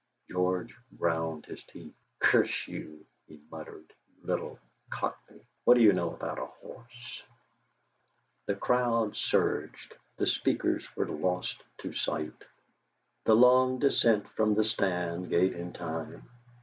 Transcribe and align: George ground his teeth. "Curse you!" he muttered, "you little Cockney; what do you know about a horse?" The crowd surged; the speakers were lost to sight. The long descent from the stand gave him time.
George 0.31 0.75
ground 0.97 1.45
his 1.45 1.63
teeth. 1.65 1.93
"Curse 2.17 2.67
you!" 2.67 3.05
he 3.27 3.39
muttered, 3.51 3.93
"you 4.17 4.25
little 4.25 4.57
Cockney; 4.89 5.45
what 5.63 5.75
do 5.75 5.81
you 5.81 5.93
know 5.93 6.09
about 6.11 6.39
a 6.39 6.47
horse?" 6.47 7.21
The 8.47 8.55
crowd 8.55 9.15
surged; 9.15 9.95
the 10.17 10.25
speakers 10.25 10.87
were 10.95 11.05
lost 11.05 11.61
to 11.81 11.93
sight. 11.93 12.43
The 13.25 13.35
long 13.35 13.77
descent 13.77 14.27
from 14.29 14.55
the 14.55 14.63
stand 14.65 15.29
gave 15.29 15.53
him 15.53 15.71
time. 15.71 16.23